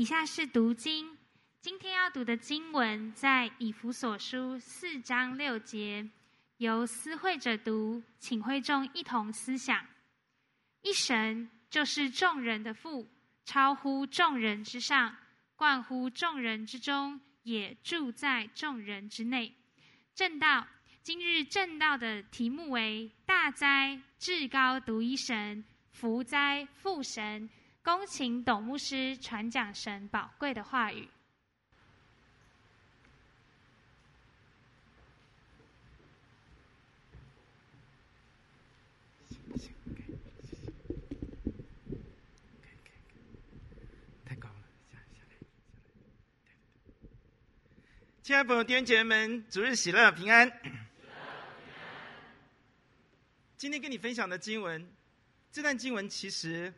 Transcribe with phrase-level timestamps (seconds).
[0.00, 1.14] 以下是读经，
[1.60, 6.08] 今天要读的经文在以弗所书四章六节，
[6.56, 9.86] 由思会者读，请会众一同思想。
[10.80, 13.06] 一神就是众人的父，
[13.44, 15.14] 超乎众人之上，
[15.54, 19.54] 贯乎众人之中，也住在众人之内。
[20.14, 20.66] 正道，
[21.02, 25.62] 今日正道的题目为大哉至高独一神，
[25.92, 27.50] 福哉父神。
[27.82, 31.08] 恭请董牧师传讲神宝贵的话语。
[44.26, 44.54] 太高了，
[44.92, 45.36] 下下来。
[48.22, 50.52] 亲爱的朋友、弟兄姐妹们，主日喜乐平安。
[53.56, 54.86] 今天跟你分享的经文，
[55.50, 56.72] 这段经文其实。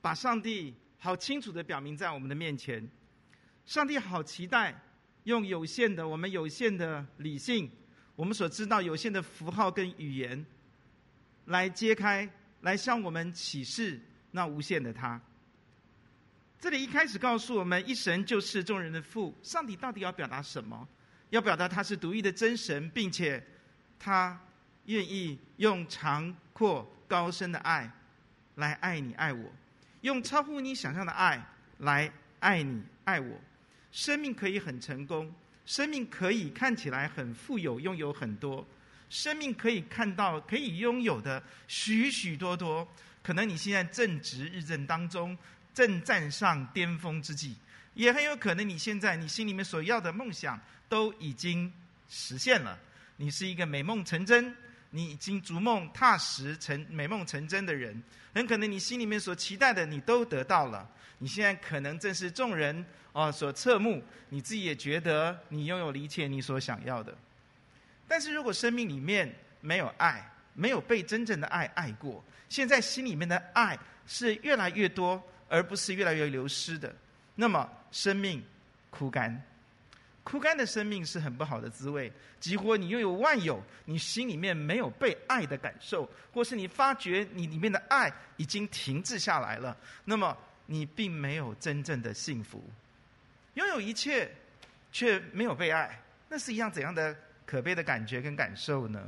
[0.00, 2.88] 把上帝好清楚的表明在我们的面前，
[3.66, 4.74] 上帝好期待
[5.24, 7.70] 用有限的我们有限的理性，
[8.16, 10.44] 我们所知道有限的符号跟语言，
[11.46, 12.28] 来揭开，
[12.62, 15.20] 来向我们启示那无限的他。
[16.58, 19.34] 这里一开始告诉我们，一神就是众人的父。
[19.42, 20.86] 上帝到底要表达什么？
[21.30, 23.42] 要表达他是独一的真神，并且
[23.98, 24.38] 他
[24.84, 27.90] 愿意用长阔高深的爱
[28.56, 29.50] 来爱你爱我。
[30.02, 31.44] 用超乎你想象的爱
[31.78, 33.40] 来爱你爱我，
[33.92, 35.32] 生命可以很成功，
[35.66, 38.66] 生命可以看起来很富有，拥有很多，
[39.08, 42.86] 生命可以看到可以拥有的许许多多。
[43.22, 45.36] 可能你现在正值日正当中，
[45.74, 47.54] 正站上巅峰之际，
[47.94, 51.70] 也很有可能你现在你心里面所要的梦想都已经
[52.08, 52.78] 实现了，
[53.16, 54.56] 你是一个美梦成真。
[54.90, 58.02] 你已经逐梦踏实成美梦成真的人，
[58.34, 60.88] 很可能你心里面所期待的你都得到了。
[61.18, 67.16] 你现在可能正是众人啊所侧目，你自己也觉得你拥有了一切你所想要的。
[68.08, 76.92] 但是如果生命里面没有爱，没有被真正的爱爱过，现在心里面的爱是越来越多，而不是越来越流失的，
[77.36, 78.42] 那么生命
[78.90, 79.40] 枯干。
[80.22, 82.12] 枯干的生命是很不好的滋味。
[82.38, 90.36] 几乎你拥有万有，你心里面没有被爱的感受，或是你发觉你里面的爱已经停滞下来了，那么
[90.66, 92.62] 你并没有真正的幸福。
[93.54, 94.30] 拥有一切，
[94.92, 97.14] 却没有被爱，那是一样怎样的
[97.44, 99.02] 可悲的感觉跟感受呢？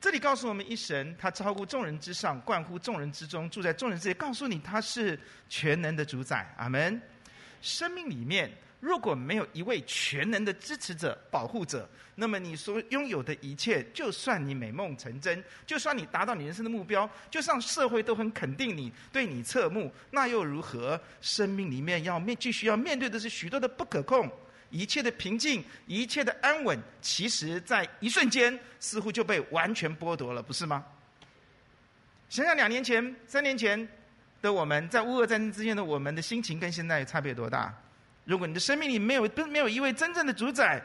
[0.00, 6.54] 这里告诉我们，一神他超乎众人之上，贯乎众人之中，住在众人之间，告诉你他是全能的主宰。
[6.56, 7.00] 阿门。
[7.60, 8.50] 生命里面。
[8.80, 21.00] 如果没有一位全能的支持者、保护者，那么你所拥有的一切，就算你美梦成真，就算你达到你人生的目标，就算社会都很肯定你、对你侧目，那又如何？
[21.20, 24.30] 生命里面要面继续要面对的是许多的不可控，
[24.70, 30.84] 一切的平静、一切的安稳，其实在一瞬间似乎就被完全剥夺了，不是吗？
[32.28, 33.88] 想想两年前、三年前
[34.42, 37.74] 的我们，在乌俄战争之间的我们的心情，跟现在差别多大？
[38.24, 40.82] 如果你的生命里没有不没有一位真正的主宰，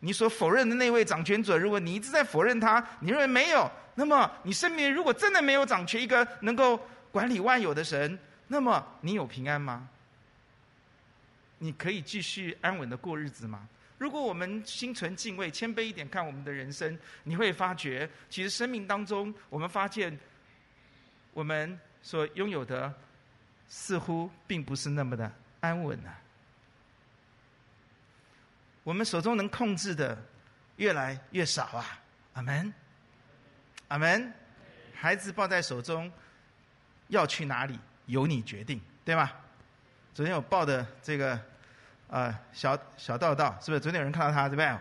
[0.00, 6.78] 你所否认的那位掌权者，如果你一直在否认他，你认为没有，那么你生命如果真的没有掌权一个能够
[7.10, 8.18] 管理万有的神，
[8.48, 9.88] 那么你有平安吗？
[11.58, 13.66] 你可以继续安稳的过日子吗？
[13.96, 20.18] 如果我们心存敬畏、谦卑一点看我们的人生，你会发觉，其实生命当中，我们发现
[21.32, 22.92] 我们所拥有的
[23.68, 26.20] 似乎并不是那么的安稳啊。
[28.84, 30.16] 我们手中能控制的
[30.76, 31.98] 越来越少啊！
[32.34, 32.72] 阿门，
[33.88, 34.32] 阿门。
[34.94, 36.10] 孩子抱在手中，
[37.08, 39.30] 要去哪里由你决定，对吗？
[40.14, 41.32] 昨天我抱的这个
[42.08, 43.80] 啊、呃、小小道道，是不是？
[43.80, 44.78] 昨天有人看到他，对不对？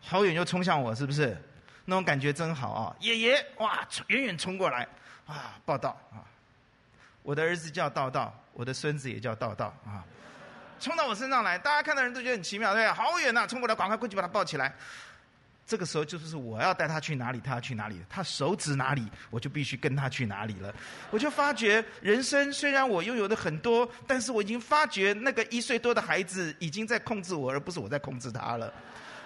[0.00, 1.36] 好远就冲向我，是不是？
[1.84, 2.96] 那种感觉真好啊！
[3.00, 4.86] 爷爷哇，远远冲过来
[5.26, 6.22] 啊，抱道啊！
[7.22, 10.04] 我的儿子叫道道，我的孙子也叫道道啊。
[10.80, 13.46] 冲到我身上来，大家看到人都觉得很奇妙，对，好远呐、啊！
[13.46, 14.74] 冲过来，赶快过去把他抱起来。
[15.66, 18.02] 这个时候就是我要带他去哪里，他要去哪里。
[18.08, 20.74] 他手指哪里，我就必须跟他去哪里了。
[21.12, 28.72] 我就发觉，人生虽然我拥有的很多，但是我已经发觉那个一岁多的孩子已经在控制我，而不是我在控制他了。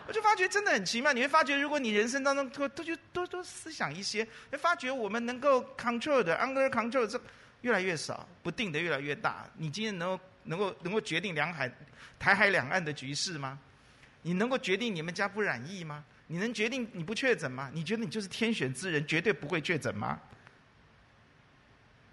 [0.07, 1.15] 我就发觉真的很奇妙。
[1.15, 7.19] 你会发觉，如果你人生当中多多就多多思想一些，会发觉我们能够 control 的 under control 这
[7.63, 9.47] 越来越少，不定的越来越大。
[9.57, 10.23] 你今天能够。
[10.45, 11.71] 能够能够决定两海、
[12.19, 13.59] 台海两岸的局势吗？
[14.23, 16.05] 你能够决定你们家不染疫吗？
[16.27, 17.71] 你能决定你不确诊吗？
[17.75, 20.19] 你觉得你就是天选之人，绝对不会确诊吗？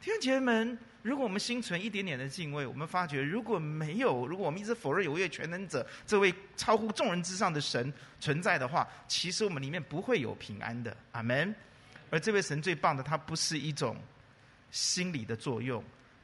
[0.01, 10.95] 弟兄姐们，如果我们心存一点点的敬畏，我们发觉如果没有，如果我们一直否认有位全能者这位超乎众人之上的神存在的话，其实我们里面不会有平安的。
[11.12, 11.54] 阿门。
[12.10, 13.95] 而这位神最棒的，他不是一种
[14.69, 15.81] 心理的作用，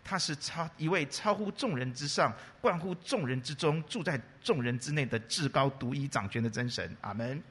[0.10, 6.96] 他是超一位超乎众人之上、贯乎众人之中、住在众人之内的至高独一掌权的真神。
[7.02, 7.44] 阿门。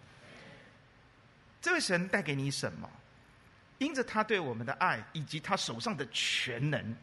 [1.61, 2.89] 这位神带给你什么？
[3.77, 6.97] 因着他对我们的爱，以及他手上的全能。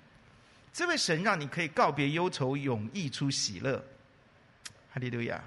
[0.73, 3.77] 这位神让你可以告别忧愁，永溢出喜乐，
[4.91, 5.39] 哈利路亚！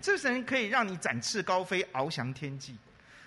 [0.00, 2.76] 这位神可以让你展翅高飞，翱翔天际。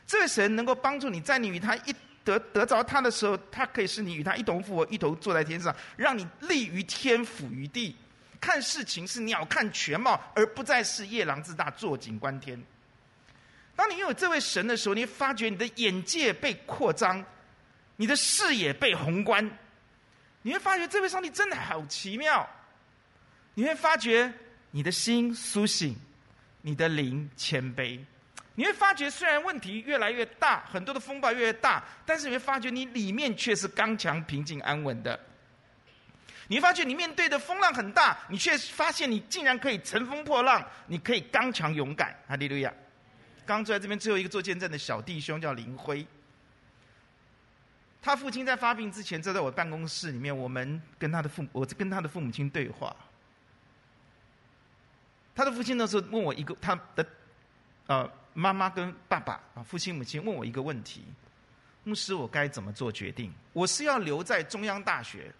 [0.06, 1.95] 这位神能够帮助你在你与他一
[2.27, 7.95] 得得着他的时候，他可以是你与他一同复活，一同坐在天上，让你立于天，俯于地，
[8.41, 12.62] 看事情是鸟瞰全貌，而不再是夜郎自大，坐井观天。
[13.77, 17.24] 当你拥有这位神的时候，你发觉你的眼界被扩张，
[17.95, 19.50] 你的视野被宏观。
[20.41, 22.45] 你会发觉这位上帝真的好奇妙，
[23.53, 24.33] 你会发觉
[24.71, 25.95] 你的心苏醒，
[26.62, 28.00] 你的灵谦卑。
[28.59, 35.19] 你会发觉虽然问题越来越大，很多的风暴越来越大，但是你会发觉你里面却是刚强、平静、安稳的。
[36.48, 42.15] 你发觉你面对的风浪很大，你却发现你竟然可以乘风破浪，你可以刚强勇敢。
[42.27, 42.74] 哈利路亚！
[43.45, 46.03] 刚坐在这边最后一个做见证的小弟兄叫林辉。
[48.01, 52.95] 他父亲在发病之前，坐在我办公室里面，我们跟他的父，我跟他的父母亲对话。
[55.36, 57.06] 他的父亲那时候问我一个，他的
[57.86, 61.04] 呃妈妈跟爸爸啊，父亲母亲问我一个问题：
[61.84, 63.34] 牧师，我该怎么做决定？
[63.51, 65.34] 我是要留在中央大学，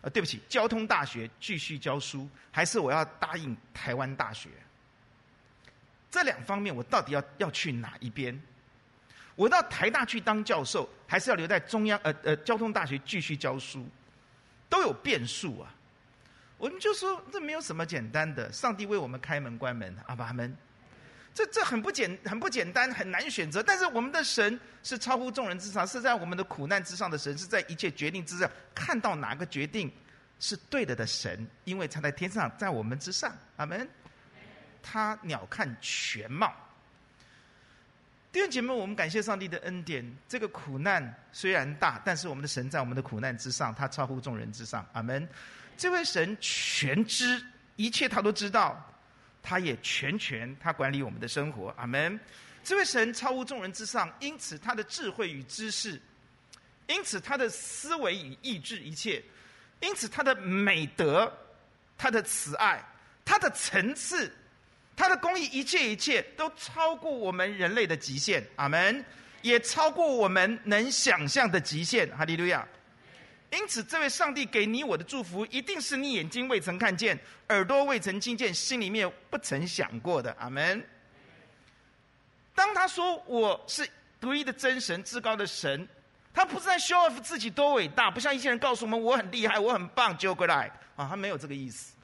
[0.00, 4.48] 呃，对不起，交通大学继续教书，还是我要答应台湾大学？
[6.10, 8.36] 这两方面，我到底要要去哪一边？
[9.36, 13.86] 我到台大去当教授，还是要留在中央呃呃交通大学继续教书，
[14.68, 15.72] 都有变数啊。
[16.58, 20.54] 我们就说这没有什么简单的，上帝为我们开门关门，阿爸们，
[21.32, 23.62] 这这很不简很不简单，很难选择。
[23.62, 29.90] 但是我们的神是超乎众人之上，是在我们的苦难之上的神，是在一切决定之上，看到哪个决定
[30.38, 33.88] 是对的的神，因为他在天上，在我们之上，阿门。
[34.82, 36.52] 他鸟瞰全貌。
[38.32, 40.04] 弟兄姐妹，我们感谢上帝的恩典。
[40.26, 44.86] 这个苦难虽然大，但是我们的神在我们的苦难之上，他超乎众人之上。
[44.92, 45.28] 阿门。
[45.76, 47.44] 这位神全知
[47.76, 48.89] 一切，他都知道，
[49.42, 51.74] 他也全权，他管理我们的生活。
[51.76, 52.18] 阿门。
[52.62, 56.00] 这位神超乎众人之上，因此他的智慧与知识，
[56.86, 59.22] 因此他的思维与意志一切，
[59.80, 61.32] 因此他的美德、
[61.96, 62.84] 他的慈爱、
[63.24, 64.30] 他的层次。
[64.96, 69.02] 他的公义，一切一切都超过我们人类的极限，阿门，
[69.40, 72.68] 也超过我们能想象的极限，哈利路亚。
[73.50, 77.18] 因此，这位上帝给你我的祝福，一定是你眼睛未曾看见，
[77.48, 80.84] 耳朵未曾听见，心里面不曾想过的，阿门。
[82.54, 83.88] 当他说我是
[84.20, 85.88] 独一的真神，至高的神，
[86.32, 91.94] 他不是在 show off 自己多伟大，不像一些人告诉我们我很厉害，我很棒，就过来啊，他没有这个意思。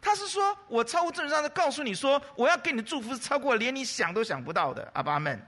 [0.00, 5.40] 他是说，我超乎正常的告诉你说，我要给你的祝福是超过连你想都想不到的，阿爸们，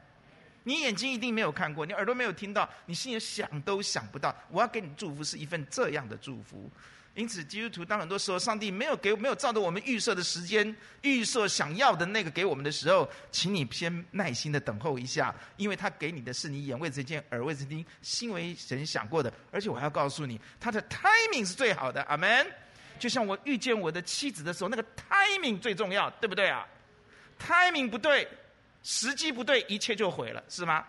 [0.67, 6.69] 你眼睛一定没有看过，你耳朵没有听到，你心里想都想不到，我要给你祝福是一份这样的祝福。
[7.15, 22.45] 因此，基督徒当很多时候上帝没有给，没有照着我们预设的时间，预设想要的那个给我们的时候，请你先耐心的等候一下，因为他给你的是你眼未曾见，耳未曾听，心为神想过的，而且我还要告诉你，他的 timing 是最好的，阿门。
[22.99, 26.67] 就像我遇见我的妻子的时候，那个 timing 最重要，对不对啊
[27.39, 28.29] ？timing 不对，
[28.87, 30.87] 时机不对，一切就毁了，是吗？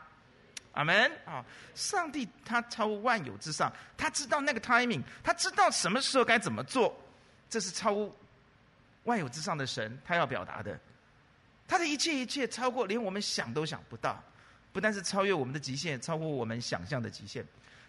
[0.73, 1.43] 阿门啊！
[1.73, 6.95] 上帝他超乎万有之上，他知道那个 timing，他知道什么时候该怎么做，
[7.49, 8.15] 这是超乎
[9.05, 10.79] 万有之上的神他要表达的。
[11.67, 14.23] 他的一切一切超过连我们想都想不到，
[14.71, 17.43] 不但是超越我们的极限，超过我们想象的极限。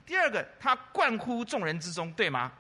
[0.06, 2.50] 第二个，他贯乎众人之中，对吗？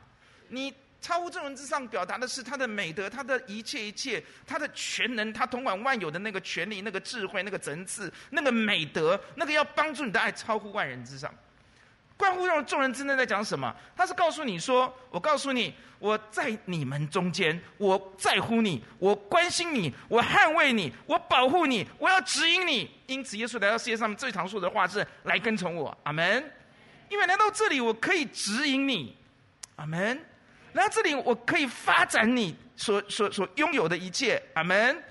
[0.48, 0.74] 你。
[1.00, 11.32] 超乎众人之上，表达的是他的美德，他的一切一切，他的全能，他统管万有的那个权力、那个智慧、那个层次、那个美德，那个要帮助你的爱，超乎万人之上。
[12.16, 13.72] 关乎让众人之内在讲什么？
[13.96, 22.90] 他是告诉你说：“我告诉你，我在你们中间，我在乎你，我关心你，我捍卫你，我保护你，我要指引你。
[23.06, 25.96] 因此，耶稣来到世界上最常说的话是：来跟从我。
[26.02, 26.52] 阿门。
[27.08, 29.16] 因为来到这里，我可以指引你。
[29.76, 30.20] 阿门。
[30.72, 35.02] 来到这里，我可以发展你所所所拥有的一切，阿门。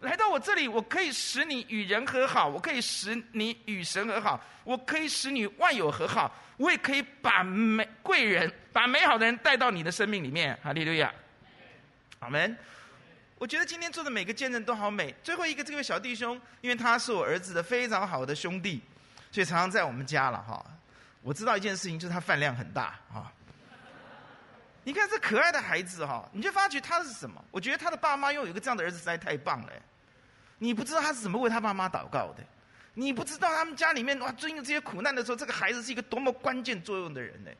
[0.00, 10.58] 来到我这里，我可以使你与人和好，我可以使你与神和好，我可以使你万有和好，我也可以把美贵人、把美好的人带到你的生命里面。
[10.60, 11.12] 哈利路亚，
[12.18, 12.56] 阿门。
[13.38, 15.14] 我觉得今天做的每个见证都好美。
[15.22, 18.80] 最后一个这位小弟兄，因为他是我儿子的非常好的兄弟，
[19.30, 20.64] 所以常常在我们家了哈。
[21.22, 23.30] 我知道一件事情，就是他饭量很大啊。
[24.84, 27.44] 你看这可爱的孩子哈，你就发觉他是什么？
[27.50, 29.72] 我觉得他的爸妈拥有一个这样的儿子实在太棒了。
[30.58, 32.44] 你不知道他是怎么为他爸妈祷告的，
[32.94, 37.50] 你不知道他们家里面哇，经历这些苦难的时候，这个孩子是一个多么关键作用的人呢？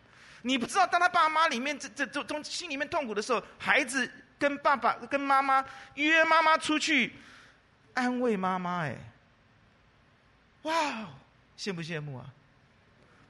[0.42, 4.10] 你不知道当他爸妈里面这这这从心里面痛苦的时候，孩子。
[4.42, 5.64] 跟爸爸、跟妈妈
[5.94, 7.12] 约妈妈出去
[7.94, 8.96] 安慰妈妈，哎，
[10.62, 10.72] 哇，
[11.56, 12.26] 羡不羡慕啊？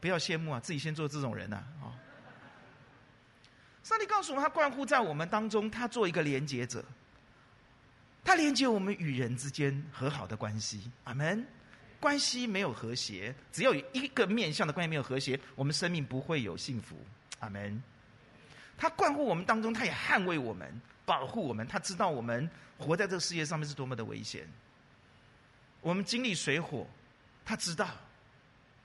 [0.01, 1.57] 不要羡慕啊，自己先做这种人呐！
[1.83, 1.93] 啊，
[3.83, 6.85] 上帝告诉我们，他关乎在我们当中，他做一个连接者，
[8.25, 10.91] 他连接我们与人之间和好的关系。
[11.05, 11.47] 阿门。
[12.01, 16.97] 关系没有和谐，只有一个面向的关系没有和谐，我们生命不会有幸福。
[17.39, 17.81] 阿门。
[18.77, 20.69] 他关乎我们当中，他也捍卫我们。
[21.05, 24.49] 保护我们，他知道我们活在这个世界上面是多么的危险。
[25.81, 26.85] 我们经历水火，
[27.45, 27.87] 他知道；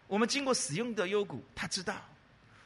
[0.06, 1.96] 我们经过使用的幽谷，他知道；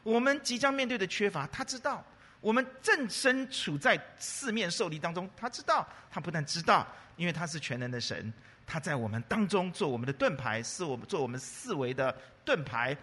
[0.04, 2.04] 我们即将面对的缺乏，他知道；
[2.42, 5.88] 我们正身处在四面受敌当中，他知道。
[6.10, 8.34] 他不但知道，因为他是全能的神，
[8.68, 12.98] 他在我们当中做我们的盾牌，是我们做我们四维的盾牌，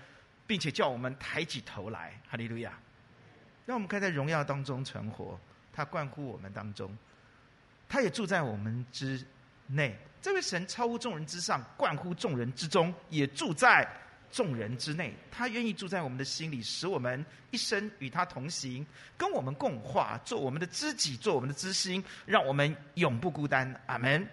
[0.46, 2.20] 并且叫我们抬起头来。
[2.28, 2.78] 哈利路亚！
[3.64, 5.38] 让我们可以在荣耀当中存活。
[5.72, 6.94] 他关乎我们当中，
[7.88, 9.24] 他也住在我们之
[9.68, 9.96] 内。
[10.20, 13.88] 这位神超乎众人之上，关乎众人之中，也住在
[14.30, 15.14] 众人之内。
[15.30, 23.74] 他愿意住在我们的心里，使我们一生与他同行，跟我们共话，做我们的知己，做我们的知心，让我们永不孤单。
[23.86, 24.26] 阿门。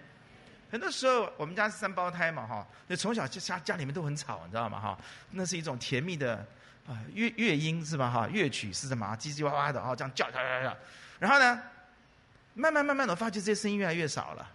[0.68, 4.80] 很多时候，我们家是三胞胎嘛，哈，那从小家家里面都很吵，你知道吗？
[4.80, 4.98] 哈，
[5.30, 6.44] 那是一种甜蜜的
[6.86, 8.10] 啊乐乐音是吧？
[8.10, 9.16] 哈，乐曲是什么？
[9.16, 10.76] 叽叽哇哇的啊，这样叫叫叫叫。
[11.20, 11.62] 然后呢，
[12.54, 14.50] 慢慢慢慢的，发觉这些声音越来越少了。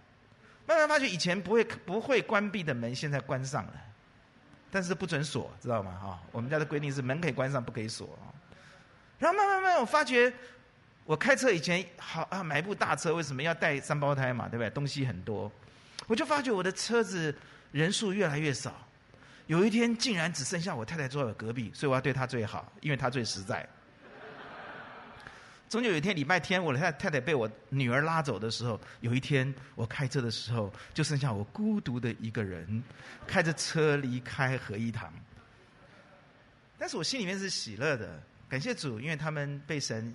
[0.66, 3.72] 慢慢发觉以前不会不会关闭的门，现在关上了，
[4.72, 5.92] 但是不准锁，知道吗？
[6.02, 8.18] 哈，我们家的规定是门可以关上，不可以锁。
[9.18, 10.32] 然后慢慢慢慢，我发觉
[11.04, 14.48] 我开车以前好啊，买一部大车，为什么要带三胞胎嘛？
[14.48, 14.70] 对不对？
[14.70, 15.52] 东西很多，
[16.06, 17.34] 我就发觉我的车子
[17.70, 18.72] 人数越来越少。
[19.46, 23.68] 有一天竟然只剩下我太太坐在我隔壁，所以我要对她最好，因为她最实在。
[25.72, 32.82] 终究有一天礼拜天，我的太太太被我女儿拉走的时候，有一天我开车的时候，就剩下我孤独的一个人，
[33.26, 35.10] 开着车离开合一堂。
[36.76, 40.14] 但是我心里面是喜乐的，感谢主，因为他们被神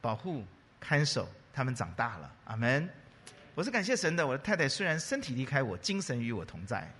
[0.00, 0.42] 保护
[0.80, 2.88] 看守，他们长大了，阿门。
[3.54, 6.90] 我是感谢神的，我的太太虽然身体离开我，精神与我同在。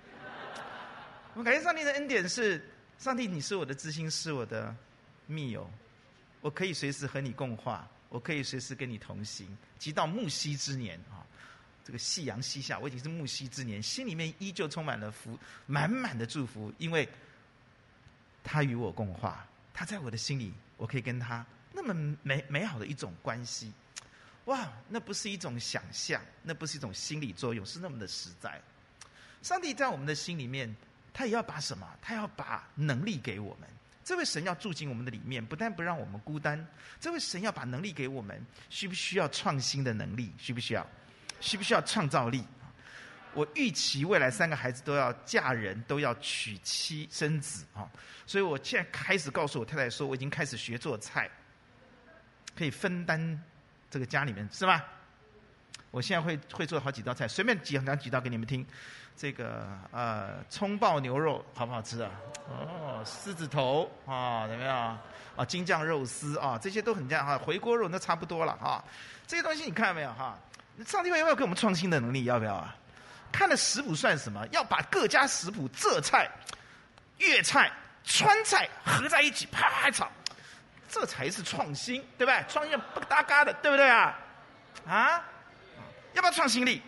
[1.33, 2.63] 我感谢上帝的恩典是，
[2.99, 4.75] 上帝，你是我的知心，是我的
[5.25, 5.67] 密友。
[6.45, 9.47] 我可以随时和你共话，我可以随时跟你同行，
[9.79, 11.25] 直到暮夕之年啊！
[11.83, 17.09] 这个夕阳西下，我已经是暮夕之年，心里面依旧充满了福，满满的祝福，因为
[18.43, 23.73] 他与我共话，他在我的心里，我可以跟他那么美美好的一种关系，
[24.45, 24.71] 哇！
[24.87, 28.61] 那不是一种想象，那不是一种心理作用，是那么的实在。
[29.41, 30.75] 上帝在我们的心里面，
[31.11, 31.89] 他也要把什么？
[32.03, 33.67] 他要把能力给我们。
[34.05, 36.63] 这位神要住进我们的里面，不但不让我们孤单，
[36.99, 40.31] 这位神要把能力给我们，需不需要创新的能力？
[40.37, 40.87] 需不需要？
[41.41, 42.45] 需不需要创造力？
[43.33, 47.89] 我预期未来三个孩子都要嫁人，都要娶妻生子啊！
[48.27, 51.27] 所以我现在开始告诉我太太说，我已经开始学做菜，
[52.55, 53.43] 可以分担
[53.89, 54.85] 这个家里面，是吧？
[55.95, 58.67] 我现在会会做好几道菜，随便讲讲几道给你们听。
[59.15, 62.11] 这个呃，葱爆牛肉好不好吃啊？
[62.49, 64.99] 哦，狮子头啊，怎么样？
[65.37, 67.37] 啊，京酱肉丝啊，这些都很像哈。
[67.37, 68.83] 回锅肉那差不多了哈。
[69.25, 70.37] 这些东西你看到没有哈？
[70.85, 72.25] 上帝会要不要给我们创新的能力？
[72.25, 72.75] 要不要啊？
[73.31, 74.45] 看了食谱算什么？
[74.51, 76.29] 要把各家食谱浙菜、
[77.19, 77.71] 粤菜、
[78.03, 80.11] 川菜合在一起，啪啪炒，
[80.89, 82.43] 这才是创新，对不对？
[82.49, 84.13] 创新不搭嘎的，对不对啊？
[84.85, 85.23] 啊？
[86.15, 86.81] 要不要创新力？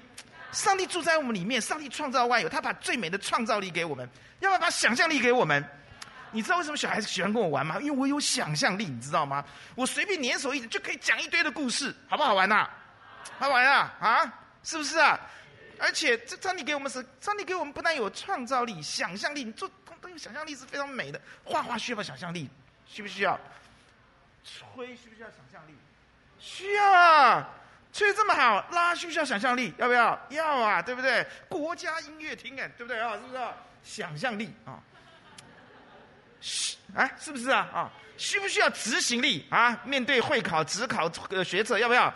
[0.51, 5.63] 上帝住在我们里面，上帝创造万有，他把最美的创造力给我们，要不要把想象力给我们？
[6.31, 7.77] 你知道为什么小孩子喜欢跟我玩吗？
[7.79, 9.43] 因为我有想象力，你知道吗？
[9.75, 12.67] 我随便捻手一指就可以讲一堆的故事，好不好玩呐、
[13.37, 13.93] 好玩啊？
[13.99, 14.33] 啊？
[14.63, 15.19] 是不是啊？
[15.77, 19.69] 而且这上帝给我们是，上帝给我们不但有创造力、想象力，你做
[20.01, 21.21] 都有想象力是非常美的。
[21.43, 22.49] 画画需要不需要想象力？
[22.87, 23.39] 需不需要？
[24.43, 25.75] 吹需不需要想象力？
[26.39, 27.49] 需要啊！
[27.93, 29.73] 吹这么好，拉需不需要想象力？
[29.77, 30.19] 要不要？
[30.29, 31.25] 要啊，对不对？
[31.49, 33.13] 国家音乐厅哎，对不对啊？
[33.13, 33.35] 是不是？
[33.37, 33.53] 啊
[33.83, 34.79] 想象力啊？
[36.41, 37.67] 需哎，是不是啊？
[37.73, 39.79] 啊，需不需要执行力啊？
[39.85, 42.13] 面对会考、指考、呃学者，要不要？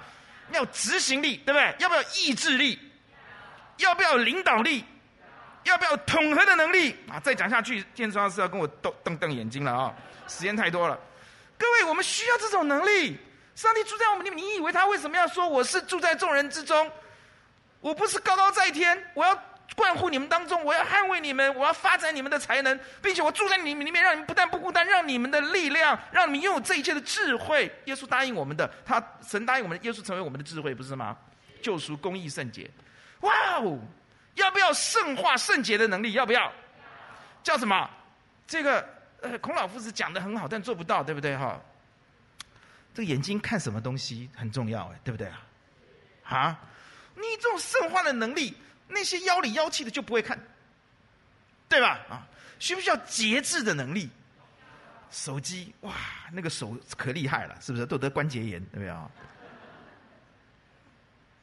[0.51, 1.75] 要执行力，对不对？
[1.80, 2.78] 要不要意志力？
[3.78, 4.86] 要不要领导力？
[5.63, 6.96] 要不要统合的能力？
[7.10, 9.94] 啊，再讲下去，建中老师要跟我瞪瞪瞪眼睛了啊！
[10.28, 11.00] 时间太多了，
[11.58, 13.18] 各位，我们需要这种能力。
[13.62, 16.91] 上帝住在我们里面，你以为他为什么要说我是住在众人之中？
[17.80, 19.39] 我不是高高在天，我要
[19.75, 27.72] 贯护你们当中，我要捍卫你们，我要发展你们的才能，并且我住在你们里面，让你们不但不孤单，让你们的力量，让你们拥有这一切的智慧。
[27.86, 31.15] 耶稣答应我们的，他神答应我们，耶稣成为我们的智慧，不是吗？
[31.62, 32.68] 救赎、公义、圣洁。
[33.20, 33.77] 哇哦！
[34.34, 36.13] 要不要圣化、圣洁的能力？
[36.13, 36.51] 要不要？
[37.44, 37.88] 叫什么？
[38.48, 38.84] 这个
[39.22, 41.38] 呃，孔老夫子讲的很好，但做不到，对不对？
[41.38, 41.62] 哈。
[42.94, 45.48] 这个眼睛看什么东西很重要，哎，对不对啊？
[46.24, 46.60] 啊，
[47.16, 48.56] 你这种圣化的能力，
[48.88, 50.40] 那些妖里妖气的就不会看，
[51.70, 52.00] 对吧？
[52.10, 52.28] 啊，
[52.60, 54.10] 需不需要节制的能力？
[55.10, 55.94] 手机哇，
[56.32, 59.10] 那个手可厉害了，是不是都得关节炎，对不对啊？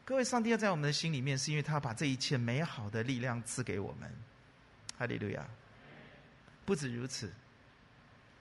[0.05, 4.11] 各位，上帝要在我们的心里面，是因为他把这一切美好的力量赐给我们。
[4.99, 5.47] 哈利路亚！
[6.65, 7.31] 不止如此，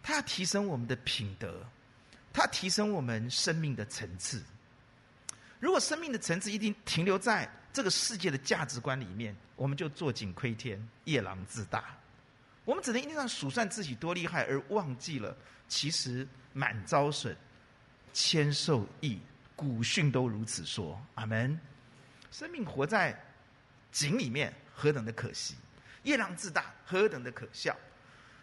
[0.01, 1.61] 他要提升我们的品德。
[2.33, 4.43] 它提升我们生命的层次。
[5.59, 11.97] 如果生命的层次一定停留在这个世界的价值观里面，我们就坐井窥天、夜郎自大。
[12.63, 15.35] 我们只能一天到晚数算自己多厉害，而忘记了
[15.67, 17.35] 其实满遭损，
[18.13, 19.19] 谦受益。
[19.55, 21.01] 古训都如此说。
[21.15, 21.59] 阿门。
[22.29, 23.19] 生命活在
[23.91, 25.55] 井里面，何等的可惜；
[26.03, 27.75] 夜郎自大，何等的可笑。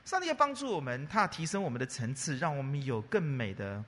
[0.04, 3.82] 上帝要帮助我们，他要提升我们的层次，让我们有更美的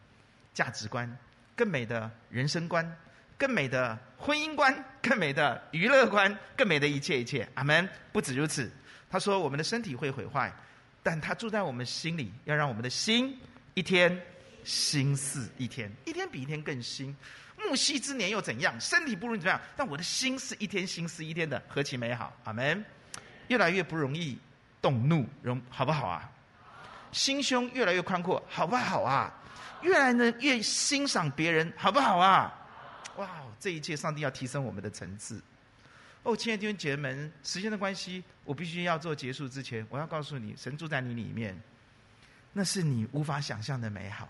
[0.55, 1.15] 价值观、
[1.55, 2.91] 更美的人生观、
[3.37, 7.47] 更美的婚姻观、更美的娱乐观、更美的一切一切。
[7.53, 7.87] 阿门。
[8.13, 8.71] 不止如此，
[9.11, 10.51] 他说我们的身体会毁坏，
[11.03, 13.39] 但他住在我们心里，要让我们的心
[13.75, 14.19] 一天
[14.65, 17.15] 新似一天，一天比一天更新。
[17.59, 18.81] 木犀之年又怎样？
[18.81, 19.61] 身体不如你怎样？
[19.77, 22.35] 但我的心是一天新似一天的，何其美好！
[22.45, 22.83] 阿门。
[23.49, 24.39] 越来越不容易。
[24.87, 26.31] 动怒容好不好啊？
[27.11, 29.35] 心胸越来越宽阔，好不好啊？
[29.83, 32.55] 越来呢越欣赏别人，好不好啊？
[33.17, 35.43] 哇，这一切上帝要提升我们的层次。
[36.23, 41.61] 哦，亲爱的弟兄姐妹们，时间的关系，我必须要做结束之前，我要告诉你，神住在你里面，
[42.53, 44.29] 那是你无法想象的美好。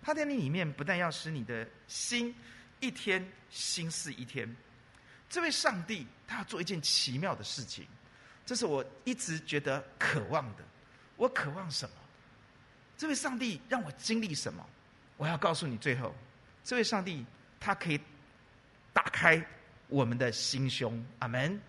[0.00, 2.34] 他在你里面，不但要使你的心
[2.80, 4.56] 一天新似一天，
[5.28, 7.86] 这位上帝他要做一件奇妙的事情。
[8.48, 10.64] 这是我一直觉得渴望的。
[11.18, 11.94] 我渴望什么？
[12.96, 14.64] 这位上帝让我经历什么？
[15.18, 16.14] 我要告诉你，最后，
[16.64, 17.26] 这位上帝
[17.60, 18.00] 他可以
[18.90, 19.46] 打开
[19.88, 21.04] 我们的心胸。
[21.18, 21.60] 阿门。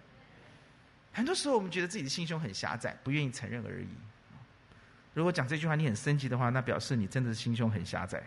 [1.11, 3.89] 很多时候，我们觉得自己的心胸很狭窄，不愿意承认而已。
[5.13, 8.23] 如果讲这句话你很生气的话，那表示你真的是心胸很狭窄。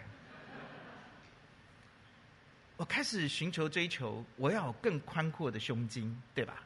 [2.77, 6.63] 我开始寻求追求，我要有更宽阔的胸襟，对吧？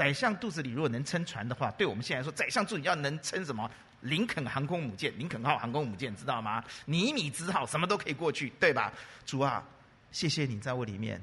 [0.00, 3.70] 宰相肚子里如果能撑船的话，对我们现在来说，宰相肚子要能撑什么？
[4.00, 6.64] 林肯航空母舰，林肯号航空母舰，知道吗？
[6.86, 8.90] 尼米兹号什么都可以过去，对吧？
[9.26, 9.62] 主啊，
[10.10, 11.22] 谢谢你在我里面，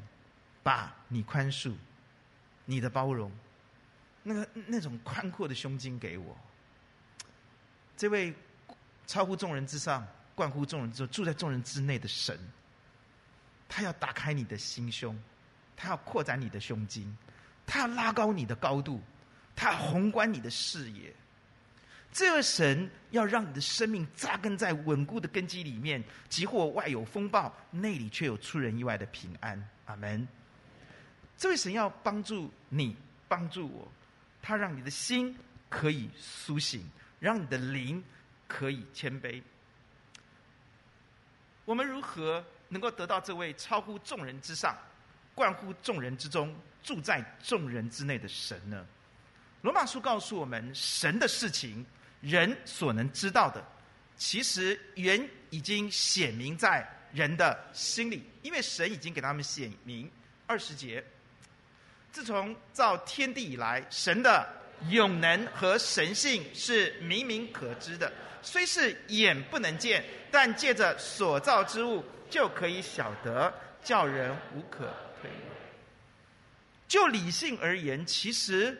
[0.62, 1.74] 把你宽恕、
[2.66, 3.32] 你的包容，
[4.22, 6.38] 那个那种宽阔的胸襟给我。
[7.98, 8.32] 这位
[9.08, 12.40] 超乎众人之上、贯乎众人之住在众人之内的神，
[13.68, 15.20] 他要打开你的心胸，
[15.76, 17.18] 他要扩展你的胸襟。
[17.68, 19.00] 他要拉高你的高度，
[19.56, 21.14] 他要宏观你的视野。
[22.12, 29.70] 这位神要让你的生命扎根在稳固的根基里面，即或外有风暴，内里却有出人意外的平安。
[29.86, 30.28] 阿门。
[31.38, 32.96] 这位神要帮助你，
[33.28, 33.88] 帮助我，
[34.42, 35.38] 他让你的心
[35.70, 38.04] 可以苏醒，让你的灵
[38.48, 39.44] 可以谦卑。
[41.66, 44.76] 我们如何能够得到这位超乎众人之上、
[45.36, 46.56] 冠乎众人之中？
[46.88, 48.86] 住在众人之内的神呢？
[49.62, 51.86] 罗马书告诉我们，神的事情，
[52.22, 53.62] 人所能知道的，
[54.16, 60.10] 其实原已经显明在人的心里，因为神已经给他们显明。
[60.46, 61.04] 二十节，
[62.10, 64.48] 自从造天地以来，神的
[64.88, 68.10] 永能和神性是明明可知的，
[68.42, 74.86] 虽是眼不能见，但借着所造之物就可以晓得，叫人无可
[75.22, 75.57] 推诿。
[76.88, 78.78] 就理性而言，其实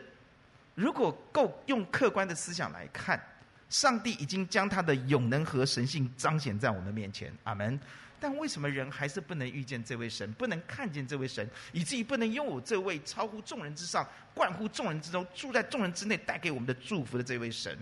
[0.74, 3.22] 如果够用客观的思想来看，
[3.68, 7.78] 上帝已经将他的永能和神性彰显在我们面前，阿门。
[8.20, 17.78] 但为什么人还是不能遇见这位神，不能看见这位神，以至于不能拥有这位超乎众人之上、冠乎众人之中、住在众人之内、带给我们的祝福的这位神？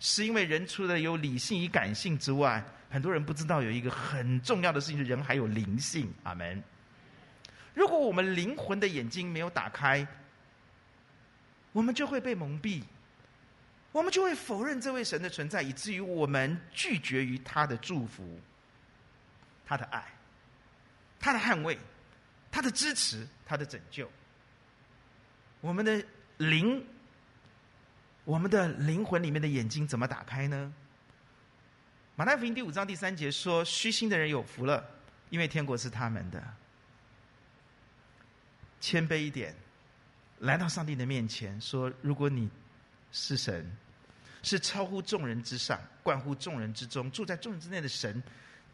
[0.00, 6.10] 是因为人除了有理性与感性之外，很多人不知道有一个很重要的事情，人还有灵性。
[6.22, 6.62] 阿门。
[7.74, 10.06] 如果我们灵魂的眼睛没有打开，
[11.72, 12.82] 我们就会被蒙蔽，
[13.92, 18.38] 我们就会否认这位神的存在，以至于我们拒绝于他的祝福。
[19.64, 20.04] 他的爱，
[21.18, 21.78] 他的捍卫，
[22.50, 24.10] 他的支持，他的拯救。
[25.62, 26.04] 我们的
[26.36, 26.84] 灵，
[28.24, 30.74] 我们的灵魂里面的眼睛怎么打开呢？
[32.16, 34.84] 马太福音第五章第三节说：“虚心的人有福了，
[35.30, 36.42] 因为天国是他们的。”
[38.82, 39.54] 谦卑一点，
[40.40, 42.50] 来到上帝的面前说：“如果你
[43.12, 43.64] 是神，
[44.42, 48.20] 是超乎众人之上、贯乎众人之中、住在众人之内的神。”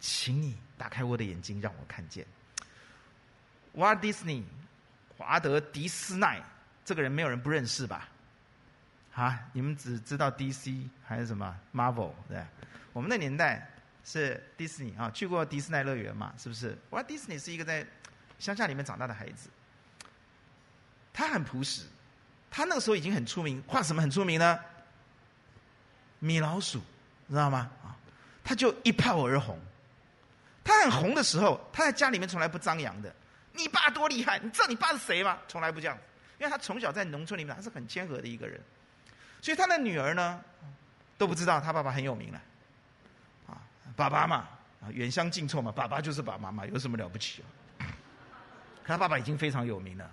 [0.00, 2.24] 请你打开我的眼睛，让我看见。
[3.74, 4.44] Walt Disney，
[5.16, 6.40] 华德迪斯奈
[6.84, 8.08] 这个人没有人不认识吧？
[9.12, 12.40] 啊，你们只知道 DC 还是什么 Marvel 对？
[12.92, 13.68] 我们那年代
[14.04, 16.32] 是 Disney 啊，去过迪士尼乐园嘛？
[16.38, 17.84] 是不是？Walt Disney 是一个在
[18.38, 19.50] 乡下里面长大的孩子，
[21.12, 21.82] 他很朴实，
[22.50, 24.58] 他那个时候已经很出名，画什么很出名呢？
[26.20, 26.80] 米老鼠，
[27.28, 27.70] 知道吗？
[27.82, 27.94] 啊，
[28.42, 29.58] 他就一炮而红。
[30.64, 33.14] 他很红的时候，他在家里面从来不张扬的。
[33.52, 35.38] 你爸多厉害，你知道你爸是谁吗？
[35.48, 35.96] 从来不这样，
[36.38, 38.60] 因为他从小在农村里面，他是很谦和的一个人。
[39.40, 40.40] 所以他的女儿呢，
[41.16, 42.42] 都不知道他爸爸很有名了。
[43.48, 43.58] 啊，
[43.96, 44.48] 爸爸嘛，
[44.82, 47.42] 啊，远香近臭嘛，爸爸就是爸爸嘛，有什么了不起
[47.78, 47.86] 啊？
[48.84, 50.10] 他爸爸已经非常有名了。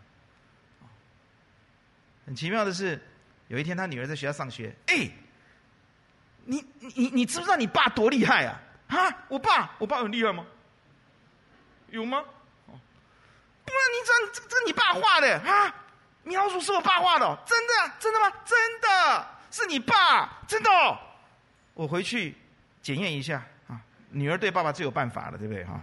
[2.25, 2.99] 很奇妙的是，
[3.47, 5.09] 有一天他女儿在学校上学，哎，
[6.43, 8.59] 你你你知不知道你爸多厉害啊？
[8.87, 10.45] 啊，我爸，我爸很厉害吗？
[11.89, 12.23] 有吗？
[12.67, 15.73] 不然你这这这你爸画的啊？
[16.23, 17.93] 米老鼠是我爸画的，真的？
[17.99, 18.31] 真的吗？
[18.43, 20.43] 真的是你爸？
[20.47, 20.97] 真的哦？
[21.75, 22.35] 我回去
[22.81, 23.79] 检验一下啊。
[24.09, 25.79] 女儿对爸爸最有办法了，对不对哈？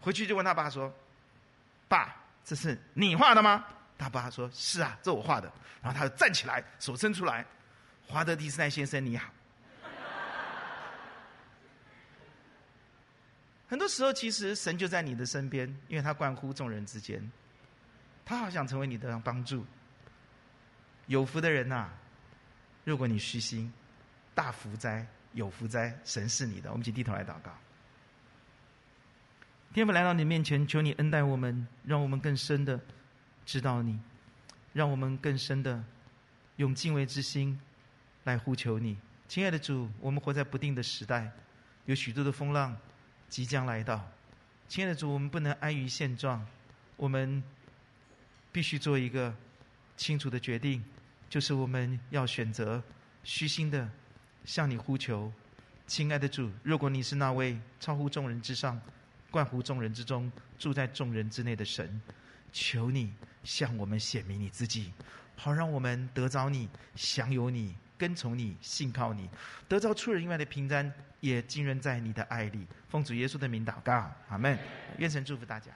[0.00, 0.92] 回去就问他爸说
[1.88, 3.64] ：“爸，这是你画的吗？”
[3.98, 7.44] 他爸说：“是啊，这我画的。”然后他就站起来，手伸出来
[8.06, 9.28] ：“华德迪斯奈先生，你好。
[13.68, 17.30] ”很多时候，其实神就在你的身边，因为他关乎众人之间，
[18.24, 19.66] 他好想成为你的帮助。
[21.06, 21.90] 有福的人呐、
[22.84, 23.72] 如果你虚心，
[24.34, 26.70] 大福哉，有福哉，神是你的。
[26.70, 27.50] 我们请低头来祷告。
[29.74, 32.80] 天父来到你面前，求你恩待我们，让我们更深的
[33.48, 33.98] 知道你，
[34.74, 35.82] 让我们更深的
[36.56, 37.58] 用敬畏之心
[38.24, 38.98] 来呼求你。
[39.26, 41.32] 亲爱的主，我们活在不定的时代，
[41.86, 42.76] 有许多的风浪。
[43.30, 44.06] 即将来到，
[44.68, 46.46] 亲爱的主，我们不能安于现状，
[46.96, 47.42] 我们
[48.52, 49.34] 必须做一个
[49.96, 50.84] 清楚的决定，
[51.30, 52.82] 就是我们要选择
[53.24, 53.90] 虚心的
[54.44, 55.32] 向你呼求。
[55.86, 58.78] 亲爱的主，如果你是那位超乎众人之上、
[59.30, 61.98] 冠乎众人之中、住在众人之内的神，
[62.52, 63.10] 求你
[63.44, 64.92] 向我们显明你自己，
[65.36, 69.28] 好让我们得着你、享有你、跟从你、信靠你，
[69.68, 70.92] 得着出人意外的平安。
[71.20, 74.56] 也浸润在你的爱里，奉主耶稣的名祷告，阿门。
[74.98, 75.72] 愿神祝福大家。